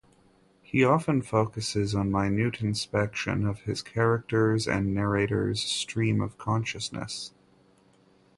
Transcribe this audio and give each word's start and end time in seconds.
He 0.63 0.83
often 0.83 1.21
focuses 1.21 1.93
on 1.93 2.09
minute 2.11 2.59
inspection 2.59 3.45
of 3.45 3.59
his 3.65 3.83
characters' 3.83 4.67
and 4.67 4.95
narrators' 4.95 5.61
stream 5.61 6.21
of 6.21 6.39
consciousness. 6.39 7.35